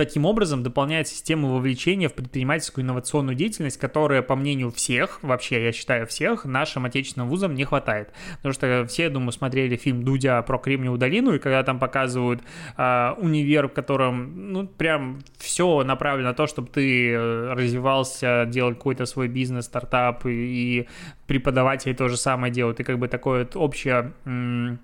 таким 0.05 0.25
образом 0.25 0.63
дополняет 0.63 1.08
систему 1.08 1.53
вовлечения 1.53 2.10
в 2.10 2.13
предпринимательскую 2.15 2.84
инновационную 2.84 3.36
деятельность, 3.36 3.77
которая, 3.77 4.24
по 4.24 4.36
мнению 4.36 4.72
всех, 4.72 5.20
вообще, 5.22 5.63
я 5.65 5.72
считаю, 5.72 6.08
всех, 6.08 6.43
нашим 6.43 6.86
отечественным 6.86 7.29
вузам 7.29 7.53
не 7.53 7.65
хватает. 7.65 8.10
Потому 8.38 8.53
что 8.53 8.86
все, 8.88 9.03
я 9.03 9.10
думаю, 9.12 9.31
смотрели 9.31 9.75
фильм 9.75 10.03
Дудя 10.03 10.41
про 10.41 10.58
Кремниевую 10.58 10.98
долину, 10.98 11.36
и 11.36 11.39
когда 11.39 11.62
там 11.62 11.77
показывают 11.77 12.41
э, 12.77 13.13
универ, 13.17 13.67
в 13.67 13.74
котором, 13.74 14.51
ну, 14.51 14.67
прям 14.67 15.20
все 15.38 15.84
направлено 15.84 16.29
на 16.29 16.34
то, 16.34 16.48
чтобы 16.48 16.70
ты 16.70 17.12
э, 17.12 17.53
развивался, 17.53 18.46
делал 18.48 18.74
какой-то 18.74 19.05
свой 19.05 19.27
бизнес, 19.27 19.65
стартап, 19.65 20.25
и, 20.25 20.31
и 20.31 20.88
преподаватели 21.27 21.93
то 21.93 22.08
же 22.08 22.17
самое 22.17 22.51
делают, 22.51 22.79
и 22.79 22.84
как 22.84 22.98
бы 22.98 23.08
такое 23.08 23.43
вот 23.43 23.55
общее... 23.55 24.13
М- 24.25 24.79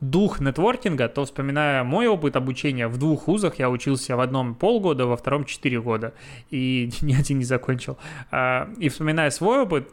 дух 0.00 0.40
нетворкинга, 0.40 1.08
то 1.08 1.24
вспоминая 1.24 1.84
мой 1.84 2.06
опыт 2.06 2.36
обучения 2.36 2.88
в 2.88 2.98
двух 2.98 3.26
вузах, 3.26 3.58
я 3.58 3.70
учился 3.70 4.16
в 4.16 4.20
одном 4.20 4.54
полгода, 4.54 5.06
во 5.06 5.16
втором 5.16 5.44
четыре 5.44 5.80
года, 5.80 6.14
и 6.50 6.90
ни 7.00 7.14
один 7.14 7.38
не 7.38 7.44
закончил. 7.44 7.98
А, 8.30 8.70
и 8.78 8.88
вспоминая 8.88 9.30
свой 9.30 9.60
опыт, 9.62 9.92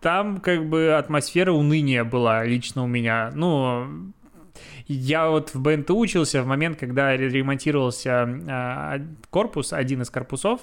там 0.00 0.38
как 0.38 0.68
бы 0.68 0.94
атмосфера 0.94 1.52
уныния 1.52 2.04
была 2.04 2.44
лично 2.44 2.84
у 2.84 2.86
меня. 2.86 3.32
Ну, 3.34 4.12
я 4.86 5.28
вот 5.28 5.54
в 5.54 5.60
БНТ 5.60 5.90
учился 5.90 6.42
в 6.42 6.46
момент, 6.46 6.78
когда 6.78 7.16
ремонтировался 7.16 8.28
а, 8.48 9.00
корпус, 9.30 9.72
один 9.72 10.02
из 10.02 10.10
корпусов, 10.10 10.60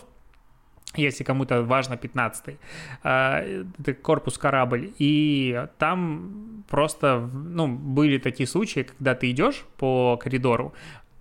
если 0.98 1.24
кому-то 1.24 1.64
важно 1.64 1.94
15-й, 1.94 2.58
а, 3.04 3.42
это 3.80 3.94
корпус 3.94 4.38
корабль, 4.38 4.94
и 5.00 5.66
там 5.78 6.64
просто, 6.70 7.30
ну, 7.34 7.68
были 7.68 8.18
такие 8.18 8.48
случаи, 8.48 8.82
когда 8.84 9.16
ты 9.16 9.32
идешь 9.32 9.66
по 9.78 10.18
коридору, 10.18 10.74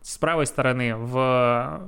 с 0.02 0.18
правой 0.18 0.46
стороны 0.46 0.96
в, 0.96 1.80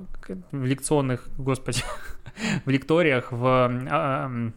в 0.53 0.65
лекционных, 0.65 1.29
господи, 1.39 1.83
в 2.65 2.71
лекториях, 2.71 3.31
в 3.31 3.71
а, 3.91 4.51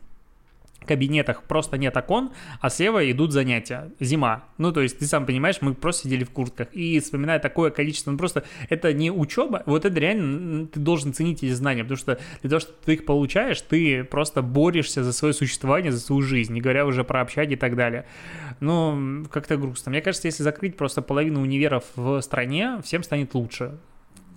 кабинетах 0.90 1.44
просто 1.44 1.78
нет 1.78 1.96
окон, 1.96 2.32
а 2.60 2.70
слева 2.70 3.10
идут 3.12 3.32
занятия. 3.32 3.92
Зима. 4.00 4.46
Ну, 4.58 4.72
то 4.72 4.82
есть, 4.82 4.98
ты 4.98 5.06
сам 5.06 5.26
понимаешь, 5.28 5.58
мы 5.62 5.76
просто 5.76 6.04
сидели 6.04 6.24
в 6.24 6.32
куртках. 6.32 6.74
И 6.74 7.00
вспоминая 7.00 7.40
такое 7.40 7.70
количество, 7.70 8.12
ну, 8.12 8.18
просто 8.18 8.44
это 8.70 8.92
не 8.92 9.12
учеба, 9.12 9.62
вот 9.68 9.86
это 9.86 10.00
реально 10.00 10.68
ты 10.68 10.80
должен 10.80 11.14
ценить 11.14 11.44
эти 11.44 11.54
знания, 11.54 11.84
потому 11.84 11.98
что 11.98 12.20
для 12.42 12.50
того, 12.50 12.60
что 12.60 12.72
ты 12.86 12.94
их 12.94 13.06
получаешь, 13.06 13.62
ты 13.62 14.04
просто 14.04 14.42
борешься 14.42 15.04
за 15.04 15.14
свое 15.14 15.34
существование, 15.34 15.92
за 15.92 16.00
свою 16.00 16.24
жизнь, 16.24 16.54
не 16.54 16.62
говоря 16.62 16.86
уже 16.86 17.04
про 17.04 17.22
общаги 17.22 17.54
и 17.54 17.58
так 17.58 17.76
далее. 17.76 18.06
Ну, 18.60 19.26
как-то 19.32 19.58
грустно. 19.58 19.92
Мне 19.92 20.02
кажется, 20.02 20.28
если 20.28 20.44
закрыть 20.44 20.76
просто 20.76 21.02
половину 21.04 21.42
универов 21.42 21.84
в 21.96 22.22
стране, 22.22 22.80
всем 22.84 23.04
станет 23.04 23.36
лучше 23.36 23.78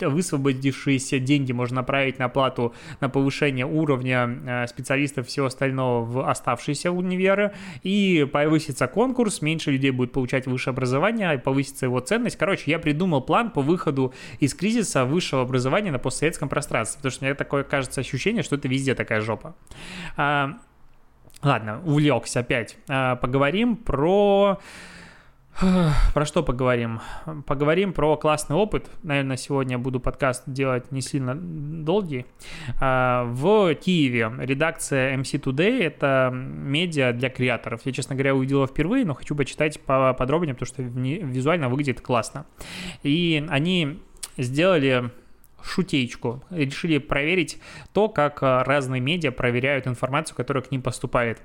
высвободившиеся 0.09 1.19
деньги 1.19 1.51
можно 1.51 1.77
направить 1.77 2.19
на 2.19 2.29
плату 2.29 2.73
на 3.01 3.09
повышение 3.09 3.65
уровня 3.65 4.39
э, 4.45 4.67
специалистов 4.67 5.27
всего 5.27 5.47
остального 5.47 6.03
в 6.03 6.29
оставшиеся 6.29 6.91
универы, 6.91 7.53
и 7.83 8.27
повысится 8.31 8.87
конкурс, 8.87 9.41
меньше 9.41 9.71
людей 9.71 9.91
будет 9.91 10.11
получать 10.11 10.47
высшее 10.47 10.73
образование, 10.73 11.37
повысится 11.37 11.85
его 11.85 11.99
ценность. 11.99 12.37
Короче, 12.37 12.71
я 12.71 12.79
придумал 12.79 13.21
план 13.21 13.51
по 13.51 13.61
выходу 13.61 14.13
из 14.39 14.53
кризиса 14.53 15.05
высшего 15.05 15.41
образования 15.41 15.91
на 15.91 15.99
постсоветском 15.99 16.49
пространстве, 16.49 16.97
потому 16.97 17.11
что 17.11 17.25
мне 17.25 17.33
такое 17.33 17.63
кажется 17.63 18.01
ощущение, 18.01 18.43
что 18.43 18.55
это 18.55 18.67
везде 18.67 18.95
такая 18.95 19.21
жопа. 19.21 19.55
А, 20.17 20.57
ладно, 21.41 21.81
увлекся 21.85 22.39
опять. 22.41 22.77
А, 22.87 23.15
поговорим 23.15 23.75
про 23.75 24.59
про 26.13 26.25
что 26.25 26.43
поговорим? 26.43 27.01
Поговорим 27.45 27.93
про 27.93 28.17
классный 28.17 28.55
опыт. 28.55 28.89
Наверное, 29.03 29.37
сегодня 29.37 29.77
буду 29.77 29.99
подкаст 29.99 30.43
делать 30.47 30.91
не 30.91 31.01
сильно 31.01 31.35
долгий. 31.35 32.25
А, 32.79 33.25
в 33.25 33.73
Киеве 33.75 34.31
редакция 34.39 35.15
MC 35.17 35.41
Today— 35.41 35.81
это 35.83 36.31
медиа 36.33 37.13
для 37.13 37.29
креаторов. 37.29 37.81
Я, 37.85 37.91
честно 37.91 38.15
говоря, 38.15 38.35
увидел 38.35 38.57
его 38.57 38.67
впервые, 38.67 39.05
но 39.05 39.13
хочу 39.13 39.35
почитать 39.35 39.79
поподробнее, 39.79 40.55
потому 40.55 40.67
что 40.67 40.81
визуально 40.81 41.69
выглядит 41.69 42.01
классно. 42.01 42.45
И 43.03 43.45
они 43.49 43.99
сделали 44.37 45.11
шутеечку. 45.63 46.43
Решили 46.49 46.97
проверить 46.97 47.59
то, 47.93 48.09
как 48.09 48.41
разные 48.41 49.01
медиа 49.01 49.31
проверяют 49.31 49.87
информацию, 49.87 50.35
которая 50.35 50.63
к 50.63 50.71
ним 50.71 50.81
поступает. 50.81 51.41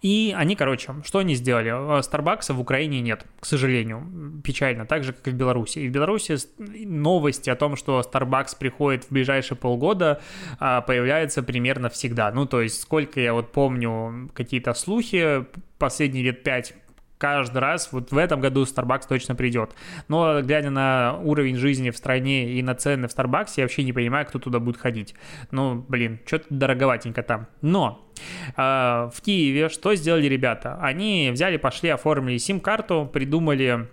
И 0.00 0.34
они, 0.36 0.56
короче, 0.56 0.94
что 1.04 1.18
они 1.18 1.34
сделали? 1.34 2.02
Старбакса 2.02 2.54
в 2.54 2.60
Украине 2.60 3.00
нет, 3.00 3.26
к 3.40 3.46
сожалению, 3.46 4.40
печально, 4.42 4.86
так 4.86 5.04
же, 5.04 5.12
как 5.12 5.28
и 5.28 5.30
в 5.30 5.34
Беларуси. 5.34 5.80
И 5.80 5.88
в 5.88 5.92
Беларуси 5.92 6.36
новости 6.58 7.50
о 7.50 7.56
том, 7.56 7.76
что 7.76 8.00
Starbucks 8.00 8.56
приходит 8.58 9.04
в 9.04 9.10
ближайшие 9.10 9.56
полгода, 9.56 10.20
а, 10.58 10.80
появляются 10.80 11.42
примерно 11.42 11.88
всегда. 11.88 12.30
Ну, 12.32 12.46
то 12.46 12.60
есть, 12.60 12.80
сколько 12.80 13.20
я 13.20 13.32
вот 13.32 13.52
помню 13.52 14.30
какие-то 14.34 14.74
слухи, 14.74 15.44
последние 15.78 16.24
лет 16.24 16.42
пять 16.42 16.74
каждый 17.22 17.58
раз, 17.58 17.92
вот 17.92 18.10
в 18.10 18.18
этом 18.18 18.40
году 18.40 18.64
Starbucks 18.64 19.04
точно 19.08 19.36
придет. 19.36 19.76
Но 20.08 20.42
глядя 20.42 20.70
на 20.70 21.20
уровень 21.22 21.54
жизни 21.54 21.90
в 21.90 21.96
стране 21.96 22.52
и 22.54 22.62
на 22.62 22.74
цены 22.74 23.06
в 23.06 23.12
Starbucks, 23.12 23.52
я 23.58 23.62
вообще 23.62 23.84
не 23.84 23.92
понимаю, 23.92 24.26
кто 24.26 24.40
туда 24.40 24.58
будет 24.58 24.76
ходить. 24.76 25.14
Ну, 25.52 25.84
блин, 25.88 26.18
что-то 26.26 26.46
дороговатенько 26.50 27.22
там. 27.22 27.46
Но 27.60 28.10
э, 28.56 28.60
в 28.60 29.14
Киеве 29.22 29.68
что 29.68 29.94
сделали 29.94 30.26
ребята? 30.26 30.80
Они 30.82 31.30
взяли, 31.32 31.58
пошли, 31.58 31.90
оформили 31.90 32.38
сим-карту, 32.38 33.08
придумали 33.12 33.86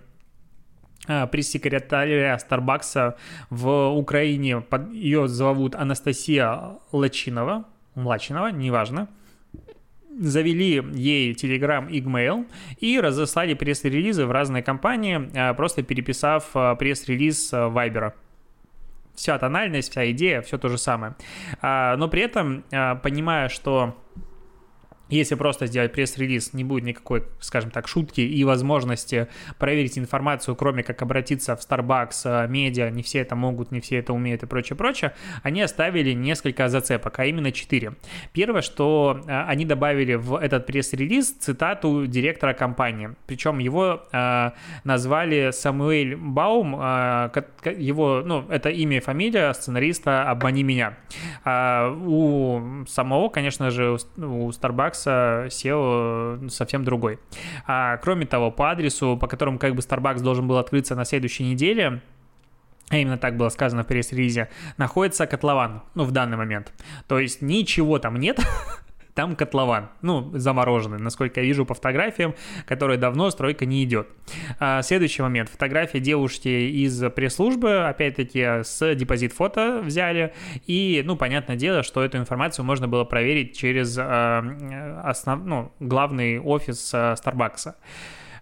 э, 1.06 1.26
пресс-секретаря 1.28 2.36
Старбакса 2.36 3.16
в 3.48 3.90
Украине, 3.90 4.64
ее 4.90 5.28
зовут 5.28 5.76
Анастасия 5.76 6.80
Лачинова, 6.90 7.64
Млачинова, 7.94 8.48
неважно, 8.48 9.06
завели 10.20 10.82
ей 10.92 11.32
Telegram 11.32 11.90
и 11.90 12.00
Gmail 12.00 12.46
и 12.78 13.00
разослали 13.00 13.54
пресс-релизы 13.54 14.26
в 14.26 14.30
разные 14.30 14.62
компании, 14.62 15.30
а, 15.34 15.54
просто 15.54 15.82
переписав 15.82 16.50
а, 16.54 16.74
пресс-релиз 16.76 17.52
Viber 17.52 18.12
вся 19.14 19.38
тональность, 19.38 19.90
вся 19.90 20.10
идея, 20.12 20.40
все 20.40 20.56
то 20.56 20.68
же 20.68 20.78
самое. 20.78 21.14
Но 21.60 22.08
при 22.08 22.22
этом, 22.22 22.64
понимая, 23.02 23.50
что 23.50 23.94
если 25.10 25.34
просто 25.34 25.66
сделать 25.66 25.92
пресс-релиз, 25.92 26.52
не 26.52 26.64
будет 26.64 26.84
никакой, 26.84 27.24
скажем 27.40 27.70
так, 27.70 27.88
шутки 27.88 28.20
и 28.20 28.44
возможности 28.44 29.28
проверить 29.58 29.98
информацию, 29.98 30.56
кроме 30.56 30.82
как 30.82 31.02
обратиться 31.02 31.56
в 31.56 31.60
Starbucks, 31.60 32.44
э, 32.44 32.48
медиа, 32.48 32.90
не 32.90 33.02
все 33.02 33.20
это 33.20 33.36
могут, 33.36 33.72
не 33.72 33.80
все 33.80 33.98
это 33.98 34.12
умеют 34.12 34.42
и 34.42 34.46
прочее, 34.46 34.76
прочее, 34.76 35.12
они 35.42 35.62
оставили 35.62 36.12
несколько 36.12 36.68
зацепок, 36.68 37.18
а 37.18 37.24
именно 37.24 37.52
четыре. 37.52 37.94
Первое, 38.32 38.62
что 38.62 39.20
э, 39.26 39.42
они 39.42 39.64
добавили 39.64 40.14
в 40.14 40.34
этот 40.34 40.66
пресс-релиз 40.66 41.32
цитату 41.32 42.06
директора 42.06 42.52
компании, 42.52 43.10
причем 43.26 43.58
его 43.58 44.02
э, 44.12 44.50
назвали 44.84 45.50
Самуэль 45.52 46.16
Баум, 46.16 46.76
э, 46.80 47.30
его, 47.76 48.22
ну, 48.24 48.44
это 48.48 48.70
имя 48.70 48.98
и 48.98 49.00
фамилия 49.00 49.52
сценариста 49.52 50.30
«Обмани 50.30 50.62
меня». 50.62 50.96
А 51.44 51.90
у 51.90 52.84
самого, 52.86 53.28
конечно 53.28 53.70
же, 53.70 53.92
у 53.92 54.50
Starbucks 54.50 54.99
Starbucks 55.06 55.46
SEO 55.48 56.48
совсем 56.48 56.84
другой. 56.84 57.18
А, 57.66 57.96
кроме 57.98 58.26
того, 58.26 58.50
по 58.50 58.70
адресу, 58.70 59.16
по 59.16 59.26
которому 59.26 59.58
как 59.58 59.74
бы 59.74 59.80
Starbucks 59.80 60.20
должен 60.20 60.46
был 60.46 60.58
открыться 60.58 60.94
на 60.94 61.04
следующей 61.04 61.44
неделе, 61.44 62.00
а 62.88 62.96
именно 62.96 63.18
так 63.18 63.36
было 63.36 63.48
сказано 63.50 63.84
в 63.84 63.86
пресс-релизе, 63.86 64.48
находится 64.76 65.26
котлован, 65.26 65.82
ну, 65.94 66.04
в 66.04 66.10
данный 66.10 66.36
момент. 66.36 66.72
То 67.06 67.18
есть 67.20 67.40
ничего 67.40 67.98
там 67.98 68.16
нет, 68.16 68.40
там 69.20 69.36
котлован, 69.36 69.90
ну, 70.00 70.30
замороженный, 70.32 70.98
насколько 70.98 71.40
я 71.40 71.46
вижу 71.46 71.66
по 71.66 71.74
фотографиям, 71.74 72.34
которые 72.64 72.96
давно 72.96 73.28
стройка 73.28 73.66
не 73.66 73.84
идет. 73.84 74.08
А, 74.58 74.80
следующий 74.80 75.20
момент. 75.20 75.50
Фотография 75.50 76.00
девушки 76.00 76.48
из 76.48 76.98
пресс-службы, 77.10 77.86
опять-таки, 77.86 78.64
с 78.64 78.94
депозит 78.94 79.34
фото 79.34 79.82
взяли, 79.84 80.32
и, 80.66 81.02
ну, 81.04 81.16
понятное 81.16 81.56
дело, 81.56 81.82
что 81.82 82.02
эту 82.02 82.16
информацию 82.16 82.64
можно 82.64 82.88
было 82.88 83.04
проверить 83.04 83.54
через 83.54 83.94
а, 83.98 85.02
основ, 85.04 85.44
ну, 85.44 85.72
главный 85.80 86.40
офис 86.40 86.90
а, 86.94 87.12
Starbucks. 87.12 87.74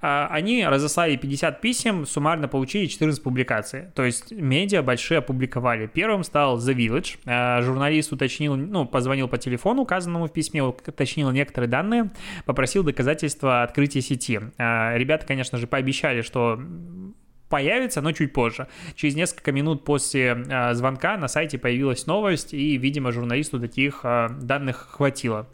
А, 0.00 0.28
они 0.31 0.64
разослали 0.67 1.17
50 1.17 1.61
писем, 1.61 2.07
суммарно 2.07 2.49
получили 2.49 2.87
14 2.87 3.23
публикаций. 3.23 3.87
То 3.95 4.05
есть 4.05 4.33
медиа 4.33 4.83
большие 4.83 5.19
опубликовали. 5.19 5.87
Первым 5.87 6.25
стал 6.25 6.59
The 6.59 6.75
Village. 6.75 7.19
А, 7.26 7.62
журналист 7.62 8.12
уточнил, 8.12 8.57
ну, 8.57 8.87
позвонил 8.87 9.28
по 9.28 9.38
телефону, 9.38 9.83
указанному 9.83 10.26
в 10.26 10.33
письме, 10.33 10.62
уточнил 10.62 11.31
некоторые 11.31 11.69
данные, 11.69 12.11
попросил 12.45 12.83
доказательства 12.83 13.62
открытия 13.62 14.00
сети. 14.00 14.40
А, 14.59 14.97
ребята, 14.97 15.26
конечно 15.26 15.59
же, 15.59 15.67
пообещали, 15.67 16.23
что 16.23 16.61
появится, 17.49 18.00
но 18.00 18.12
чуть 18.12 18.33
позже. 18.33 18.69
Через 18.95 19.14
несколько 19.17 19.52
минут 19.52 19.85
после 19.85 20.45
э, 20.49 20.75
звонка 20.75 21.17
на 21.17 21.28
сайте 21.28 21.59
появилась 21.59 22.07
новость, 22.07 22.52
и, 22.52 22.76
видимо, 22.76 23.12
журналисту 23.12 23.59
таких 23.59 24.00
э, 24.05 24.28
данных 24.40 24.88
хватило. 24.90 25.49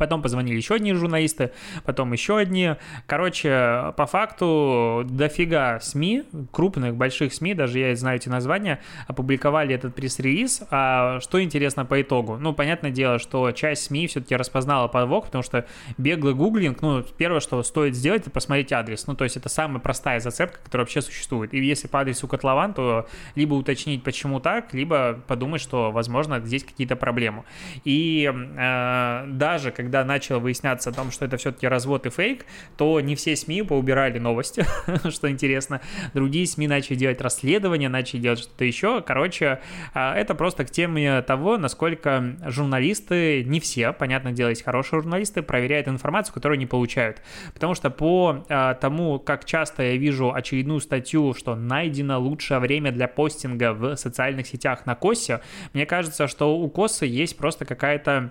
Потом 0.00 0.22
позвонили 0.22 0.56
еще 0.56 0.76
одни 0.76 0.94
журналисты, 0.94 1.52
потом 1.84 2.14
еще 2.14 2.38
одни. 2.38 2.76
Короче, 3.06 3.92
по 3.98 4.06
факту 4.06 5.04
дофига 5.04 5.78
СМИ, 5.78 6.24
крупных, 6.52 6.96
больших 6.96 7.34
СМИ, 7.34 7.52
даже 7.52 7.80
я 7.80 7.94
знаю 7.94 8.16
эти 8.16 8.30
названия, 8.30 8.80
опубликовали 9.08 9.74
этот 9.74 9.94
пресс-релиз. 9.94 10.62
А 10.70 11.20
что 11.20 11.42
интересно 11.42 11.84
по 11.84 12.00
итогу? 12.00 12.38
Ну, 12.40 12.54
понятное 12.54 12.90
дело, 12.90 13.18
что 13.18 13.52
часть 13.52 13.84
СМИ 13.84 14.06
все-таки 14.06 14.34
распознала 14.34 14.88
подвох, 14.88 15.26
потому 15.26 15.44
что 15.44 15.66
беглый 15.98 16.32
гуглинг, 16.32 16.80
ну, 16.80 17.02
первое, 17.18 17.40
что 17.40 17.62
стоит 17.62 17.94
сделать, 17.94 18.22
это 18.22 18.30
посмотреть 18.30 18.72
адрес. 18.72 19.06
Ну, 19.06 19.14
то 19.14 19.24
есть 19.24 19.36
это 19.36 19.50
самая 19.50 19.80
простая 19.80 20.18
зацепка, 20.20 20.60
которая 20.64 20.86
вообще 20.86 21.02
существует. 21.02 21.52
И 21.52 21.58
если 21.58 21.88
по 21.88 22.00
адресу 22.00 22.26
котлован, 22.26 22.72
то 22.72 23.06
либо 23.34 23.52
уточнить, 23.52 24.02
почему 24.02 24.40
так, 24.40 24.72
либо 24.72 25.20
подумать, 25.26 25.60
что, 25.60 25.90
возможно, 25.90 26.40
здесь 26.40 26.64
какие-то 26.64 26.96
проблемы. 26.96 27.44
И 27.84 28.32
э, 28.32 29.24
даже 29.26 29.70
когда 29.72 29.89
когда 29.90 30.04
начало 30.04 30.38
выясняться 30.38 30.90
о 30.90 30.92
том, 30.92 31.10
что 31.10 31.24
это 31.24 31.36
все-таки 31.36 31.66
развод 31.66 32.06
и 32.06 32.10
фейк, 32.10 32.46
то 32.76 33.00
не 33.00 33.16
все 33.16 33.34
СМИ 33.34 33.64
поубирали 33.64 34.20
новости, 34.20 34.64
что 35.10 35.28
интересно. 35.28 35.80
Другие 36.14 36.46
СМИ 36.46 36.68
начали 36.68 36.94
делать 36.94 37.20
расследования, 37.20 37.88
начали 37.88 38.20
делать 38.20 38.38
что-то 38.38 38.64
еще. 38.64 39.02
Короче, 39.02 39.58
а, 39.92 40.14
это 40.14 40.36
просто 40.36 40.64
к 40.64 40.70
теме 40.70 41.22
того, 41.22 41.56
насколько 41.56 42.36
журналисты, 42.46 43.42
не 43.42 43.58
все, 43.58 43.92
понятное 43.92 44.30
дело, 44.30 44.50
есть 44.50 44.62
хорошие 44.62 45.00
журналисты, 45.00 45.42
проверяют 45.42 45.88
информацию, 45.88 46.34
которую 46.34 46.60
не 46.60 46.66
получают. 46.66 47.20
Потому 47.52 47.74
что 47.74 47.90
по 47.90 48.44
а, 48.48 48.74
тому, 48.74 49.18
как 49.18 49.44
часто 49.44 49.82
я 49.82 49.96
вижу 49.96 50.32
очередную 50.32 50.78
статью, 50.78 51.34
что 51.34 51.56
найдено 51.56 52.20
лучшее 52.20 52.60
время 52.60 52.92
для 52.92 53.08
постинга 53.08 53.72
в 53.72 53.96
социальных 53.96 54.46
сетях 54.46 54.86
на 54.86 54.94
Косе, 54.94 55.40
мне 55.72 55.84
кажется, 55.84 56.28
что 56.28 56.56
у 56.56 56.70
Косы 56.70 57.06
есть 57.06 57.36
просто 57.36 57.64
какая-то 57.64 58.30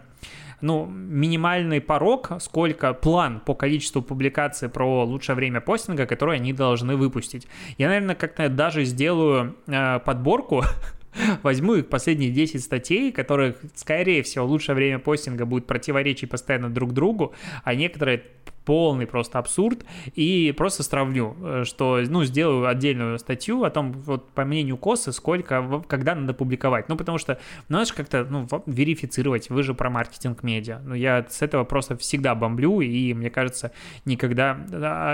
ну, 0.61 0.85
минимальный 0.85 1.81
порог, 1.81 2.31
сколько 2.39 2.93
план 2.93 3.39
по 3.39 3.55
количеству 3.55 4.01
публикаций 4.01 4.69
про 4.69 5.03
лучшее 5.05 5.35
время 5.35 5.61
постинга, 5.61 6.05
которое 6.05 6.37
они 6.37 6.53
должны 6.53 6.95
выпустить. 6.95 7.47
Я, 7.77 7.87
наверное, 7.87 8.15
как-то 8.15 8.49
даже 8.49 8.83
сделаю 8.85 9.55
э, 9.67 9.99
подборку 9.99 10.63
возьму 11.43 11.75
их 11.75 11.89
последние 11.89 12.31
10 12.31 12.63
статей, 12.63 13.11
которых, 13.11 13.57
скорее 13.75 14.23
всего, 14.23 14.45
лучшее 14.45 14.75
время 14.75 14.99
постинга 14.99 15.45
будет 15.45 15.67
противоречить 15.67 16.29
постоянно 16.29 16.69
друг 16.69 16.93
другу, 16.93 17.33
а 17.63 17.75
некоторые 17.75 18.23
полный 18.65 19.07
просто 19.07 19.39
абсурд, 19.39 19.85
и 20.15 20.53
просто 20.55 20.83
сравню, 20.83 21.35
э, 21.41 21.63
что, 21.65 21.99
ну, 22.07 22.23
сделаю 22.23 22.67
отдельную 22.67 23.19
статью 23.19 23.63
о 23.63 23.69
том, 23.69 23.91
вот 23.91 24.31
по 24.31 24.45
мнению 24.45 24.77
Косы, 24.77 25.11
сколько, 25.11 25.83
когда 25.87 26.15
надо 26.15 26.33
публиковать. 26.33 26.89
Ну, 26.89 26.95
потому 26.95 27.17
что 27.17 27.39
надо 27.67 27.85
же 27.85 27.93
как-то, 27.93 28.25
ну, 28.29 28.47
верифицировать, 28.65 29.49
вы 29.49 29.63
же 29.63 29.73
про 29.73 29.89
маркетинг 29.89 30.43
медиа. 30.43 30.79
Ну, 30.83 30.93
я 30.93 31.25
с 31.29 31.41
этого 31.41 31.63
просто 31.63 31.97
всегда 31.97 32.35
бомблю, 32.35 32.81
и, 32.81 33.13
мне 33.13 33.29
кажется, 33.29 33.71
никогда 34.05 34.51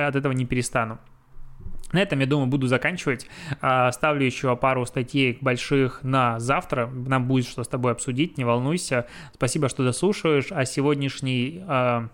от 0.07 0.15
этого 0.15 0.33
не 0.33 0.45
перестану. 0.45 0.99
На 1.95 2.01
этом, 2.01 2.19
я 2.19 2.25
думаю, 2.25 2.47
буду 2.47 2.67
заканчивать. 2.67 3.27
А, 3.61 3.91
ставлю 3.91 4.25
еще 4.25 4.55
пару 4.57 4.85
статей 4.85 5.37
больших 5.39 6.03
на 6.03 6.39
завтра. 6.39 6.87
Нам 6.87 7.25
будет 7.25 7.47
что 7.47 7.63
с 7.63 7.67
тобой 7.67 7.93
обсудить, 7.93 8.37
не 8.37 8.43
волнуйся. 8.43 9.07
Спасибо, 9.33 9.69
что 9.69 9.83
дослушаешь. 9.83 10.47
А 10.51 10.65
сегодняшний 10.65 11.63
а, 11.65 12.09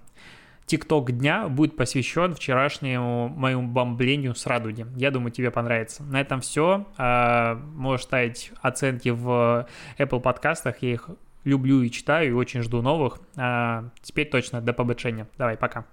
ТикТок 0.71 1.11
дня 1.11 1.49
будет 1.49 1.75
посвящен 1.75 2.33
вчерашнему 2.33 3.27
моему 3.27 3.67
бомблению 3.67 4.35
с 4.35 4.45
Радуги. 4.45 4.87
Я 4.95 5.11
думаю, 5.11 5.33
тебе 5.33 5.51
понравится. 5.51 6.01
На 6.03 6.21
этом 6.21 6.39
все. 6.39 6.87
А, 6.97 7.55
можешь 7.75 8.05
ставить 8.05 8.53
оценки 8.61 9.09
в 9.09 9.67
Apple 9.97 10.21
подкастах. 10.21 10.77
Я 10.81 10.93
их 10.93 11.09
люблю 11.43 11.81
и 11.81 11.91
читаю, 11.91 12.29
и 12.29 12.31
очень 12.31 12.61
жду 12.61 12.81
новых. 12.81 13.19
А, 13.35 13.89
теперь 14.01 14.29
точно, 14.29 14.61
до 14.61 14.71
побочения. 14.71 15.27
Давай, 15.37 15.57
пока. 15.57 15.83